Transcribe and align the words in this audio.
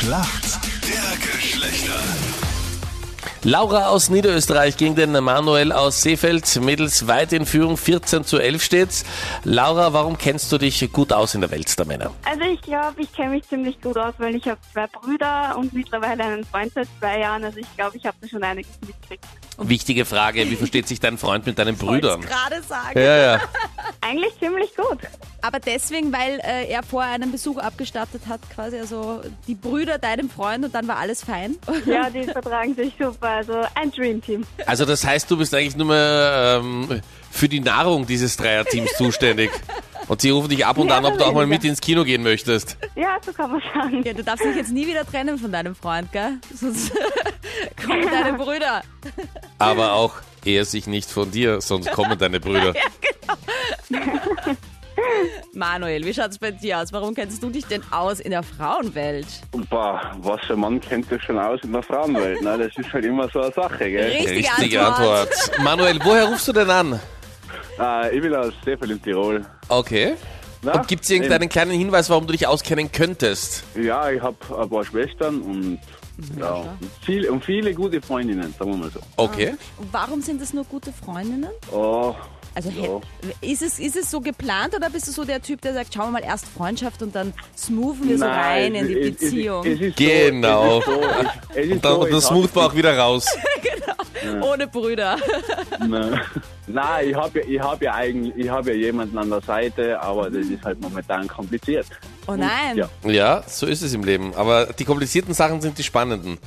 Schlacht 0.00 0.60
der 0.82 1.32
Geschlechter. 1.32 1.94
Laura 3.44 3.86
aus 3.86 4.10
Niederösterreich 4.10 4.76
gegen 4.76 4.94
den 4.94 5.12
Manuel 5.12 5.72
aus 5.72 6.02
Seefeld. 6.02 6.60
Mädels 6.60 7.06
weit 7.06 7.32
in 7.32 7.46
Führung, 7.46 7.78
14 7.78 8.22
zu 8.22 8.38
11 8.38 8.62
steht's. 8.62 9.04
Laura, 9.44 9.94
warum 9.94 10.18
kennst 10.18 10.52
du 10.52 10.58
dich 10.58 10.92
gut 10.92 11.14
aus 11.14 11.34
in 11.34 11.40
der 11.40 11.50
Welt 11.50 11.78
der 11.78 11.86
Männer? 11.86 12.12
Also 12.24 12.42
ich 12.42 12.60
glaube, 12.60 13.00
ich 13.00 13.10
kenne 13.14 13.30
mich 13.30 13.48
ziemlich 13.48 13.80
gut 13.80 13.96
aus, 13.96 14.12
weil 14.18 14.34
ich 14.36 14.46
habe 14.46 14.60
zwei 14.70 14.86
Brüder 14.86 15.56
und 15.56 15.72
mittlerweile 15.72 16.24
einen 16.24 16.44
Freund 16.44 16.74
seit 16.74 16.88
zwei 17.00 17.20
Jahren. 17.20 17.42
Also 17.44 17.58
ich 17.58 17.76
glaube, 17.76 17.96
ich 17.96 18.04
habe 18.04 18.18
da 18.20 18.28
schon 18.28 18.44
einiges 18.44 18.72
mitgekriegt. 18.86 19.24
Wichtige 19.56 20.04
Frage, 20.04 20.50
wie 20.50 20.56
versteht 20.56 20.86
sich 20.86 21.00
dein 21.00 21.16
Freund 21.16 21.46
mit 21.46 21.58
deinen 21.58 21.78
Brüdern? 21.78 22.20
gerade 22.20 22.62
sagen. 22.62 22.98
Ja, 23.00 23.16
ja. 23.16 23.40
Eigentlich 24.02 24.38
ziemlich 24.38 24.76
gut. 24.76 24.98
Aber 25.42 25.60
deswegen, 25.60 26.12
weil 26.12 26.40
äh, 26.40 26.66
er 26.68 26.82
vorher 26.82 27.12
einen 27.12 27.30
Besuch 27.30 27.58
abgestattet 27.58 28.22
hat, 28.28 28.40
quasi 28.50 28.78
also 28.78 29.22
die 29.46 29.54
Brüder 29.54 29.98
deinem 29.98 30.28
Freund 30.28 30.64
und 30.64 30.74
dann 30.74 30.88
war 30.88 30.96
alles 30.98 31.24
fein. 31.24 31.56
Ja, 31.86 32.10
die 32.10 32.24
vertragen 32.24 32.74
sich 32.74 32.92
super. 32.98 33.28
Also 33.28 33.62
ein 33.74 33.90
Dreamteam. 33.92 34.44
Also 34.66 34.84
das 34.84 35.04
heißt, 35.04 35.30
du 35.30 35.36
bist 35.36 35.54
eigentlich 35.54 35.76
nur 35.76 35.86
mehr 35.86 36.60
ähm, 36.60 37.00
für 37.30 37.48
die 37.48 37.60
Nahrung 37.60 38.06
dieses 38.06 38.36
Dreierteams 38.36 38.96
zuständig. 38.96 39.50
Und 40.08 40.20
sie 40.20 40.30
rufen 40.30 40.48
dich 40.48 40.64
ab 40.64 40.78
und 40.78 40.86
Mehr 40.86 40.96
an, 40.96 41.04
ob 41.04 41.18
du 41.18 41.24
auch 41.24 41.32
mal 41.32 41.46
mit 41.46 41.64
ins 41.64 41.80
Kino 41.80 42.04
gehen 42.04 42.22
möchtest. 42.22 42.76
Ja, 42.94 43.18
so 43.24 43.32
kann 43.32 43.50
man 43.52 43.62
sagen. 43.74 44.02
Ja, 44.04 44.12
du 44.12 44.22
darfst 44.22 44.44
dich 44.44 44.56
jetzt 44.56 44.72
nie 44.72 44.86
wieder 44.86 45.04
trennen 45.04 45.38
von 45.38 45.50
deinem 45.50 45.74
Freund, 45.74 46.10
gell? 46.12 46.38
Sonst 46.54 46.92
kommen 47.84 48.08
deine 48.10 48.38
Brüder. 48.38 48.82
Aber 49.58 49.92
auch 49.94 50.14
er 50.44 50.64
sich 50.64 50.86
nicht 50.86 51.10
von 51.10 51.30
dir, 51.30 51.60
sonst 51.60 51.90
kommen 51.90 52.18
deine 52.18 52.40
Brüder. 52.40 52.74
Manuel, 55.52 56.04
wie 56.04 56.12
schaut's 56.14 56.38
bei 56.38 56.50
dir 56.50 56.78
aus? 56.78 56.92
Warum 56.92 57.14
kennst 57.14 57.42
du 57.42 57.50
dich 57.50 57.64
denn 57.66 57.82
aus 57.90 58.20
in 58.20 58.30
der 58.30 58.42
Frauenwelt? 58.42 59.26
Boah, 59.70 60.00
was 60.18 60.40
für 60.42 60.52
ein 60.54 60.60
Mann 60.60 60.80
kennt 60.80 61.10
das 61.10 61.22
schon 61.22 61.38
aus 61.38 61.60
in 61.62 61.72
der 61.72 61.82
Frauenwelt? 61.82 62.42
Ne? 62.42 62.58
Das 62.58 62.76
ist 62.76 62.92
halt 62.92 63.04
immer 63.04 63.28
so 63.28 63.40
eine 63.40 63.52
Sache, 63.52 63.90
gell? 63.90 64.10
Richtige, 64.10 64.38
Richtige 64.38 64.86
Antwort. 64.86 65.28
Antwort. 65.28 65.58
Manuel, 65.62 65.98
woher 66.04 66.26
rufst 66.26 66.48
du 66.48 66.52
denn 66.52 66.70
an? 66.70 67.00
Ah, 67.78 68.08
ich 68.10 68.20
bin 68.22 68.34
aus 68.34 68.52
Seefeld 68.64 68.90
in 68.90 69.02
Tirol. 69.02 69.44
Okay. 69.68 70.14
Na, 70.62 70.80
Und 70.80 70.88
gibt 70.88 71.04
es 71.04 71.10
irgendeinen 71.10 71.48
kleinen 71.48 71.72
Hinweis, 71.72 72.08
warum 72.10 72.26
du 72.26 72.32
dich 72.32 72.46
auskennen 72.46 72.90
könntest? 72.90 73.64
Ja, 73.76 74.10
ich 74.10 74.20
habe 74.20 74.36
ein 74.58 74.68
paar 74.68 74.84
Schwestern 74.84 75.40
und, 75.42 75.78
ja, 76.38 76.54
und, 76.54 76.78
viel, 77.04 77.28
und 77.28 77.44
viele 77.44 77.74
gute 77.74 78.00
Freundinnen, 78.00 78.54
sagen 78.58 78.70
wir 78.72 78.78
mal 78.78 78.90
so. 78.90 79.00
Okay. 79.16 79.54
Und 79.76 79.92
warum 79.92 80.22
sind 80.22 80.40
es 80.40 80.54
nur 80.54 80.64
gute 80.64 80.92
Freundinnen? 80.92 81.50
Oh, 81.70 82.14
Also 82.56 82.70
Ja. 82.70 83.00
ist, 83.42 83.60
es, 83.60 83.78
ist 83.78 83.96
es 83.96 84.10
so 84.10 84.18
geplant 84.22 84.74
oder 84.74 84.88
bist 84.88 85.06
du 85.06 85.12
so 85.12 85.24
der 85.26 85.42
Typ, 85.42 85.60
der 85.60 85.74
sagt, 85.74 85.92
schauen 85.92 86.06
wir 86.06 86.20
mal 86.20 86.24
erst 86.24 86.46
Freundschaft 86.48 87.02
und 87.02 87.14
dann 87.14 87.34
smoothen 87.54 88.08
wir 88.08 88.16
so 88.18 88.24
rein 88.24 88.74
in 88.74 88.88
die 88.88 88.94
es- 88.94 89.10
Beziehung? 89.18 89.62
Es, 89.66 89.94
Genau. 89.94 90.80
So, 90.80 90.92
Und 90.92 91.84
dann 91.84 91.92
so, 92.00 92.06
ich 92.06 92.14
hab- 92.14 92.22
Smoothbach 92.22 92.74
wieder 92.74 92.96
raus. 92.96 93.26
Ohne 94.42 94.66
Brüder. 94.66 95.16
Nein, 95.86 96.18
Nein, 96.66 97.10
ich 97.10 97.14
habe 97.14 97.40
ja, 97.40 97.46
ich 97.46 97.60
hab 97.60 97.82
ja 97.82 97.94
eigentlich, 97.94 98.34
ich 98.36 98.48
habe 98.48 98.70
ja 98.72 98.76
jemanden 98.86 99.18
an 99.18 99.28
der 99.28 99.42
Seite, 99.42 100.00
aber 100.00 100.30
das 100.30 100.46
ist 100.46 100.64
halt 100.64 100.80
momentan 100.80 101.28
kompliziert. 101.28 101.86
Oh 102.26 102.34
nein. 102.34 102.76
Ja. 102.76 102.88
Ja, 103.04 103.42
so 103.46 103.66
ist 103.66 103.82
es 103.82 103.92
im 103.92 104.02
Leben. 104.02 104.34
Aber 104.34 104.66
die 104.72 104.84
komplizierten 104.86 105.34
Sachen 105.34 105.60
sind 105.60 105.76
die 105.78 105.82
spannenden. 105.84 106.38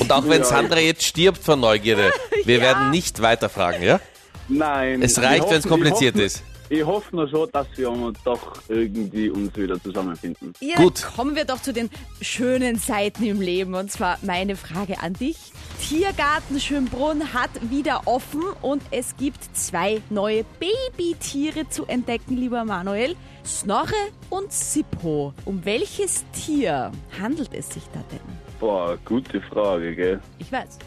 Und 0.00 0.10
auch 0.10 0.24
wenn 0.28 0.40
Ja. 0.40 0.44
Sandra 0.44 0.78
jetzt 0.80 1.04
stirbt 1.04 1.44
vor 1.44 1.56
Neugierde, 1.56 2.10
wir 2.44 2.56
Ja. 2.56 2.62
werden 2.62 2.90
nicht 2.90 3.20
weiterfragen, 3.20 3.82
ja? 3.82 4.00
Nein. 4.48 5.02
Es 5.02 5.16
ich 5.16 5.24
reicht, 5.24 5.50
wenn 5.50 5.58
es 5.58 5.68
kompliziert 5.68 6.16
ich 6.16 6.22
hoffe, 6.22 6.26
ist. 6.26 6.44
Ich 6.70 6.84
hoffe 6.84 7.16
nur 7.16 7.28
so, 7.28 7.46
dass 7.46 7.66
wir 7.76 7.90
uns 7.90 8.18
doch 8.24 8.60
irgendwie 8.68 9.30
uns 9.30 9.56
wieder 9.56 9.82
zusammenfinden. 9.82 10.52
Ja, 10.60 10.76
Gut. 10.76 11.02
kommen 11.16 11.34
wir 11.34 11.46
doch 11.46 11.62
zu 11.62 11.72
den 11.72 11.88
schönen 12.20 12.76
Seiten 12.76 13.24
im 13.24 13.40
Leben. 13.40 13.74
Und 13.74 13.90
zwar 13.90 14.18
meine 14.22 14.54
Frage 14.56 15.00
an 15.00 15.14
dich. 15.14 15.38
Tiergarten 15.80 16.60
Schönbrunn 16.60 17.32
hat 17.32 17.50
wieder 17.70 18.02
offen 18.04 18.42
und 18.60 18.82
es 18.90 19.16
gibt 19.16 19.56
zwei 19.56 20.02
neue 20.10 20.44
Babytiere 20.60 21.68
zu 21.70 21.86
entdecken, 21.86 22.36
lieber 22.36 22.64
Manuel. 22.64 23.16
Snorre 23.46 23.94
und 24.28 24.52
Sippo. 24.52 25.32
Um 25.46 25.64
welches 25.64 26.26
Tier 26.32 26.92
handelt 27.18 27.54
es 27.54 27.70
sich 27.70 27.84
da 27.94 28.00
denn? 28.12 28.20
Boah, 28.60 28.98
gute 29.06 29.40
Frage, 29.40 29.94
gell? 29.94 30.20
Ich 30.38 30.52
weiß. 30.52 30.78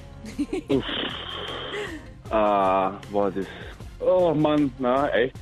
Ah, 2.31 2.93
war 3.11 3.31
das. 3.31 3.45
Oh 3.99 4.33
Mann, 4.33 4.71
na 4.79 5.07
echt? 5.09 5.35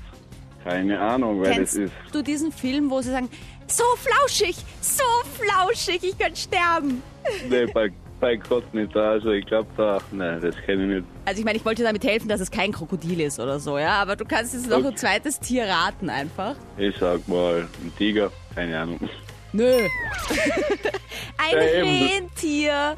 Keine 0.63 0.99
Ahnung, 0.99 1.41
wer 1.41 1.51
Kennst 1.51 1.75
das 1.75 1.83
ist. 1.85 1.93
du 2.11 2.21
diesen 2.21 2.51
Film, 2.51 2.89
wo 2.89 3.01
sie 3.01 3.11
sagen, 3.11 3.29
so 3.67 3.83
flauschig, 3.97 4.55
so 4.81 5.03
flauschig, 5.37 6.03
ich 6.03 6.17
könnte 6.17 6.35
sterben? 6.39 7.01
Nee, 7.49 7.65
bei, 7.67 7.91
bei 8.19 8.35
Gott 8.35 8.73
nicht. 8.73 8.95
Also 8.97 9.31
ich 9.31 9.45
glaube 9.45 9.67
da. 9.77 9.99
Nee, 10.11 10.39
das 10.41 10.55
kenne 10.65 10.83
ich 10.83 10.89
nicht. 11.01 11.07
Also 11.25 11.39
ich 11.39 11.45
meine, 11.45 11.57
ich 11.57 11.65
wollte 11.65 11.83
damit 11.83 12.03
helfen, 12.03 12.27
dass 12.27 12.41
es 12.41 12.51
kein 12.51 12.71
Krokodil 12.73 13.21
ist 13.21 13.39
oder 13.39 13.59
so, 13.59 13.77
ja? 13.77 14.01
Aber 14.01 14.15
du 14.15 14.25
kannst 14.25 14.53
jetzt 14.53 14.69
noch 14.69 14.83
ein 14.83 14.97
zweites 14.97 15.39
Tier 15.39 15.65
raten 15.65 16.09
einfach. 16.09 16.55
Ich 16.77 16.97
sag 16.97 17.25
mal, 17.27 17.67
ein 17.81 17.93
Tiger, 17.97 18.31
keine 18.55 18.79
Ahnung. 18.79 18.99
Nö. 19.53 19.63
ein 21.37 21.55
Ja, 21.55 21.63
eben. 21.63 22.09
Rentier. 22.09 22.95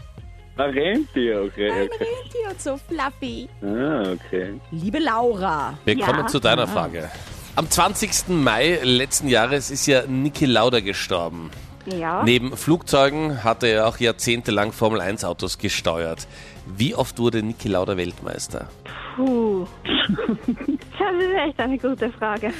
Ein 0.61 0.69
Rentier, 0.71 1.41
okay, 1.41 1.71
Ein 1.71 1.87
okay. 1.87 2.05
Rentier 2.05 2.49
und 2.51 2.61
so 2.61 2.77
fluffy. 2.87 3.49
Ah, 3.63 4.11
okay. 4.13 4.59
Liebe 4.71 4.99
Laura. 4.99 5.73
Wir 5.85 5.95
Ja. 5.95 6.05
kommen 6.05 6.27
zu 6.27 6.39
deiner 6.39 6.67
Frage. 6.67 7.09
Am 7.55 7.67
20. 7.69 8.29
Mai 8.43 8.79
letzten 8.83 9.27
Jahres 9.27 9.71
ist 9.71 9.87
ja 9.87 10.03
Niki 10.05 10.45
Lauda 10.45 10.79
gestorben. 10.79 11.49
Ja. 11.87 12.21
Neben 12.23 12.55
Flugzeugen 12.55 13.43
hatte 13.43 13.65
er 13.67 13.87
auch 13.87 13.97
jahrzehntelang 13.97 14.71
Formel 14.71 15.01
1 15.01 15.23
Autos 15.25 15.57
gesteuert. 15.57 16.27
Wie 16.67 16.93
oft 16.93 17.17
wurde 17.17 17.41
Niki 17.41 17.67
Lauda 17.67 17.97
Weltmeister? 17.97 18.67
Puh. 19.15 19.65
Das 21.01 21.15
ist 21.19 21.33
echt 21.33 21.59
eine 21.59 21.77
gute 21.79 22.11
Frage. 22.11 22.53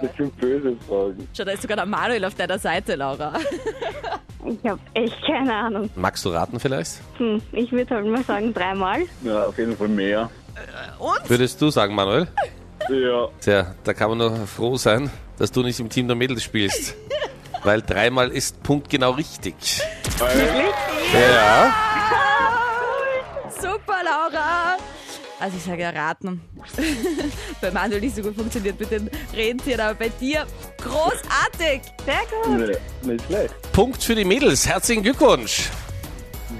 Das 0.00 0.16
sind 0.16 0.40
böse 0.40 0.74
Fragen. 0.88 1.28
Schau, 1.36 1.44
da 1.44 1.52
ist 1.52 1.60
sogar 1.62 1.76
der 1.76 1.86
Manuel 1.86 2.24
auf 2.24 2.34
deiner 2.34 2.58
Seite, 2.58 2.94
Laura. 2.94 3.34
Ich 4.46 4.68
habe 4.68 4.80
echt 4.94 5.22
keine 5.26 5.54
Ahnung. 5.54 5.90
Magst 5.94 6.24
du 6.24 6.30
raten 6.30 6.58
vielleicht? 6.58 7.00
Hm, 7.18 7.42
ich 7.52 7.70
würde 7.70 7.94
halt 7.94 8.06
mal 8.06 8.24
sagen 8.24 8.54
dreimal. 8.54 9.02
Ja, 9.22 9.44
auf 9.44 9.58
jeden 9.58 9.76
Fall 9.76 9.88
mehr. 9.88 10.30
Würdest 11.28 11.60
du 11.60 11.70
sagen, 11.70 11.94
Manuel? 11.94 12.26
Ja. 12.88 13.28
Tja, 13.40 13.74
da 13.84 13.92
kann 13.94 14.08
man 14.08 14.18
nur 14.18 14.46
froh 14.46 14.76
sein, 14.76 15.10
dass 15.38 15.52
du 15.52 15.62
nicht 15.62 15.78
im 15.78 15.88
Team 15.88 16.06
der 16.08 16.16
Mädels 16.16 16.42
spielst. 16.42 16.94
Weil 17.64 17.82
dreimal 17.82 18.30
ist 18.30 18.62
punktgenau 18.62 19.10
richtig. 19.12 19.54
Ja. 21.12 21.72
Super, 23.60 24.00
Laura. 24.04 24.76
Also 25.42 25.56
ich 25.56 25.64
sage 25.64 25.82
ja 25.82 25.90
raten. 25.90 26.40
bei 27.60 27.72
Manuel 27.72 28.00
nicht 28.00 28.14
so 28.14 28.22
gut 28.22 28.36
funktioniert 28.36 28.78
mit 28.78 28.92
den 28.92 29.10
Rentieren, 29.34 29.80
aber 29.80 29.94
bei 29.94 30.08
dir 30.08 30.46
großartig. 30.80 31.82
Sehr 32.04 32.20
gut. 32.44 32.78
Nee, 33.04 33.12
nicht 33.12 33.24
schlecht. 33.26 33.72
Punkt 33.72 34.04
für 34.04 34.14
die 34.14 34.24
Mädels. 34.24 34.68
Herzlichen 34.68 35.02
Glückwunsch. 35.02 35.68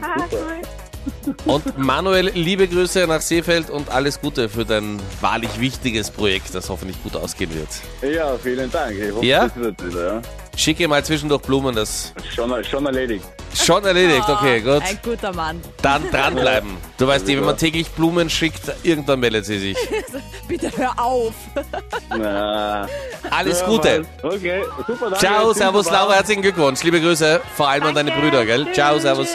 Ah, 0.00 0.16
cool. 0.32 1.32
Und 1.44 1.78
Manuel, 1.78 2.30
liebe 2.34 2.66
Grüße 2.66 3.06
nach 3.06 3.20
Seefeld 3.20 3.70
und 3.70 3.88
alles 3.88 4.20
Gute 4.20 4.48
für 4.48 4.64
dein 4.64 4.98
wahrlich 5.20 5.60
wichtiges 5.60 6.10
Projekt, 6.10 6.52
das 6.52 6.68
hoffentlich 6.68 7.00
gut 7.04 7.14
ausgehen 7.14 7.52
wird. 7.54 7.68
Ja, 8.12 8.36
vielen 8.36 8.68
Dank. 8.70 8.98
Ich 8.98 9.12
hoffe, 9.12 9.24
Ja? 9.24 9.46
das 9.46 9.56
wird 9.56 9.86
wieder, 9.86 10.14
ja. 10.14 10.22
Schicke 10.56 10.88
mal 10.88 11.04
zwischendurch 11.04 11.42
Blumen, 11.42 11.74
das 11.76 12.12
Schon, 12.34 12.64
schon 12.64 12.86
erledigt. 12.86 13.24
Schon 13.54 13.84
erledigt. 13.84 14.28
Okay, 14.28 14.60
gut. 14.60 14.82
Ein 14.82 14.98
guter 15.02 15.32
Mann. 15.32 15.60
Dann 15.82 16.10
dranbleiben. 16.10 16.76
Du 16.98 17.06
weißt 17.06 17.28
eh, 17.28 17.36
wenn 17.36 17.44
man 17.44 17.56
täglich 17.56 17.90
Blumen 17.90 18.30
schickt, 18.30 18.72
irgendwann 18.82 19.20
meldet 19.20 19.46
sie 19.46 19.58
sich. 19.58 19.76
Bitte 20.48 20.70
hör 20.76 20.98
auf. 20.98 21.34
Na, 22.08 22.86
Alles 23.30 23.64
Gute. 23.64 24.04
Okay, 24.22 24.62
super, 24.86 25.10
danke. 25.10 25.18
Ciao, 25.18 25.52
Servus. 25.52 25.90
Laura, 25.90 26.14
herzlichen 26.14 26.42
Glückwunsch. 26.42 26.82
Liebe 26.82 27.00
Grüße, 27.00 27.40
vor 27.56 27.68
allem 27.68 27.84
an 27.84 27.94
deine. 27.94 28.12
Brüder, 28.12 28.44
gell? 28.44 28.66
Ciao, 28.72 28.98
Servus. 28.98 29.28